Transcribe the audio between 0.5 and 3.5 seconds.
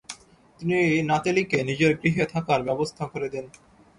তিনি নাতেলীকে নিজের গৃহে থাকার ব্যবস্থা করে দেন।